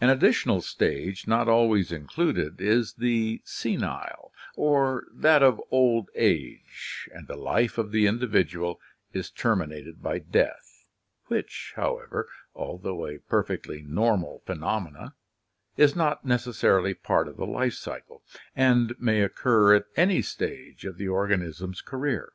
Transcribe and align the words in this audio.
An 0.00 0.10
additional 0.10 0.60
stage, 0.60 1.26
not 1.26 1.48
always 1.48 1.90
included, 1.90 2.60
is 2.60 2.92
the 2.92 3.42
senile, 3.44 4.32
or 4.54 5.08
that 5.12 5.42
of 5.42 5.60
old 5.72 6.08
age, 6.14 7.08
and 7.12 7.26
the 7.26 7.34
life 7.34 7.76
of 7.76 7.90
the 7.90 8.06
individual 8.06 8.80
is 9.12 9.28
terminated 9.28 10.00
by 10.00 10.20
death, 10.20 10.84
which, 11.26 11.72
however, 11.74 12.28
al 12.56 12.78
though 12.78 13.08
a 13.08 13.18
perfectly 13.18 13.82
normal 13.82 14.40
phenomenon, 14.46 15.14
is 15.76 15.96
not 15.96 16.24
necessarily 16.24 16.94
part 16.94 17.26
of 17.26 17.36
the 17.36 17.44
life 17.44 17.74
cycle 17.74 18.22
and 18.54 18.94
may 19.00 19.20
occur 19.20 19.74
at 19.74 19.86
any 19.96 20.22
stage 20.22 20.84
of 20.84 20.96
the 20.96 21.08
organism's 21.08 21.80
career. 21.80 22.34